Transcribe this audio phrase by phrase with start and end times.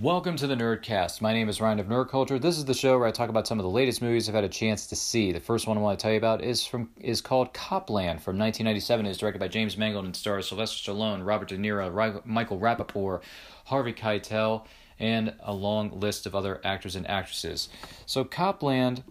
[0.00, 1.20] Welcome to the Nerdcast.
[1.20, 2.36] My name is Ryan of Nerd Culture.
[2.36, 4.42] This is the show where I talk about some of the latest movies I've had
[4.42, 5.30] a chance to see.
[5.30, 8.20] The first one I want to tell you about is from is called Cop Land
[8.20, 9.06] from 1997.
[9.06, 13.22] It is directed by James Mangold and stars Sylvester Stallone, Robert De Niro, Michael Rapaport,
[13.66, 14.66] Harvey Keitel,
[14.98, 17.68] and a long list of other actors and actresses.
[18.04, 19.04] So Cop Land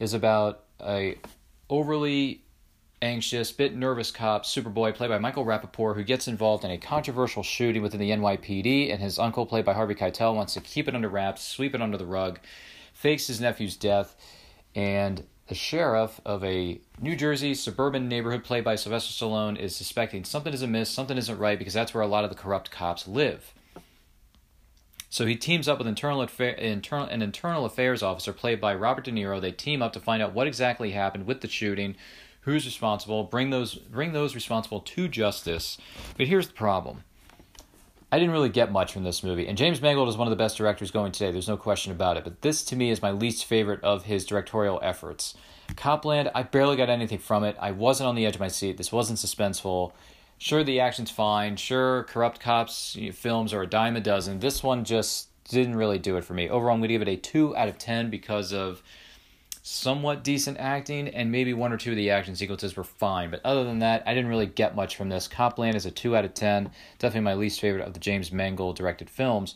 [0.00, 1.16] is about a
[1.70, 2.42] overly
[3.00, 7.42] anxious, bit nervous cop, Superboy, played by Michael Rapaport, who gets involved in a controversial
[7.42, 10.94] shooting within the NYPD, and his uncle, played by Harvey Keitel, wants to keep it
[10.94, 12.40] under wraps, sweep it under the rug,
[12.92, 14.16] fakes his nephew's death,
[14.74, 20.24] and the sheriff of a New Jersey suburban neighborhood, played by Sylvester Stallone, is suspecting
[20.24, 23.08] something is amiss, something isn't right, because that's where a lot of the corrupt cops
[23.08, 23.54] live.
[25.10, 29.10] So he teams up with internal, internal an internal affairs officer played by Robert De
[29.10, 29.40] Niro.
[29.40, 31.96] They team up to find out what exactly happened with the shooting,
[32.48, 35.78] who's responsible, bring those bring those responsible to justice.
[36.16, 37.04] But here's the problem.
[38.10, 40.42] I didn't really get much from this movie, and James Mangold is one of the
[40.42, 41.30] best directors going today.
[41.30, 42.24] There's no question about it.
[42.24, 45.34] But this, to me, is my least favorite of his directorial efforts.
[45.76, 47.54] Cop Land, I barely got anything from it.
[47.60, 48.78] I wasn't on the edge of my seat.
[48.78, 49.92] This wasn't suspenseful.
[50.38, 51.56] Sure, the action's fine.
[51.56, 54.40] Sure, corrupt cops films are a dime a dozen.
[54.40, 56.48] This one just didn't really do it for me.
[56.48, 58.82] Overall, I'm going to give it a 2 out of 10 because of
[59.68, 63.30] somewhat decent acting, and maybe one or two of the action sequences were fine.
[63.30, 65.28] But other than that, I didn't really get much from this.
[65.28, 66.70] Cop Land is a 2 out of 10.
[66.98, 69.54] Definitely my least favorite of the James Mangold directed films.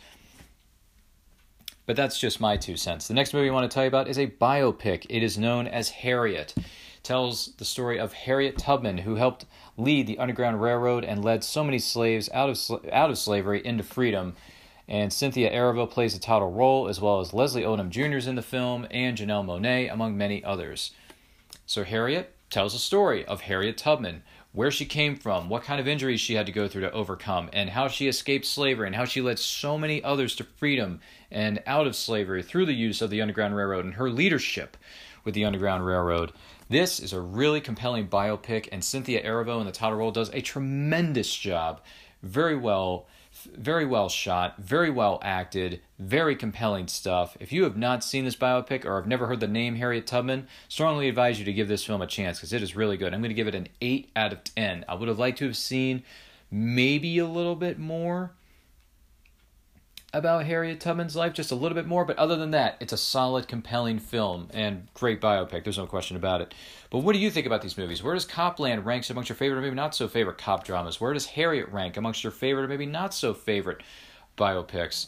[1.86, 3.08] But that's just my two cents.
[3.08, 5.06] The next movie I want to tell you about is a biopic.
[5.08, 6.54] It is known as Harriet.
[6.56, 6.64] It
[7.02, 11.64] tells the story of Harriet Tubman, who helped lead the Underground Railroad and led so
[11.64, 14.34] many slaves out of out of slavery into freedom
[14.88, 18.16] and Cynthia Erivo plays the title role, as well as Leslie Odom Jr.
[18.16, 20.92] is in the film, and Janelle Monáe, among many others.
[21.66, 24.22] So Harriet tells a story of Harriet Tubman,
[24.53, 27.48] where she came from, what kind of injuries she had to go through to overcome,
[27.53, 31.62] and how she escaped slavery, and how she led so many others to freedom and
[31.66, 34.77] out of slavery through the use of the Underground Railroad and her leadership
[35.25, 36.33] with the Underground Railroad.
[36.69, 40.41] This is a really compelling biopic, and Cynthia Erivo in the title role does a
[40.41, 41.81] tremendous job.
[42.22, 43.06] Very well
[43.56, 47.37] very well shot, very well acted, very compelling stuff.
[47.41, 50.47] If you have not seen this biopic or have never heard the name Harriet Tubman,
[50.69, 53.15] strongly advise you to give this film a chance because it is really good.
[53.15, 54.84] I'm going to give it an 8 out of 10.
[54.88, 56.03] I would have liked to have seen
[56.50, 58.32] maybe a little bit more
[60.15, 62.05] about Harriet Tubman's life, just a little bit more.
[62.05, 65.65] But other than that, it's a solid, compelling film and great biopic.
[65.65, 66.55] There's no question about it.
[66.91, 68.03] But what do you think about these movies?
[68.03, 71.00] Where does Cop Land rank amongst your favorite or maybe not so favorite cop dramas?
[71.00, 73.83] Where does Harriet rank amongst your favorite or maybe not so favorite
[74.37, 75.06] biopics?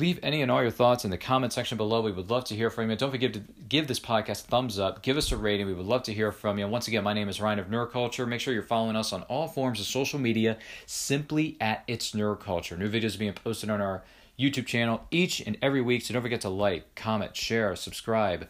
[0.00, 2.00] Leave any and all your thoughts in the comment section below.
[2.00, 2.94] We would love to hear from you.
[2.94, 5.02] Don't forget to give this podcast a thumbs up.
[5.02, 5.66] Give us a rating.
[5.66, 6.68] We would love to hear from you.
[6.68, 8.24] Once again, my name is Ryan of Nerd Culture.
[8.24, 10.56] Make sure you're following us on all forms of social media
[10.86, 12.76] simply at It's Nerd Culture.
[12.76, 14.04] New videos being posted on our
[14.38, 16.02] YouTube channel each and every week.
[16.02, 18.46] So don't forget to like, comment, share, subscribe,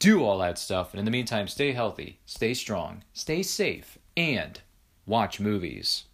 [0.00, 0.92] do all that stuff.
[0.92, 4.60] And in the meantime, stay healthy, stay strong, stay safe, and
[5.06, 6.04] watch movies.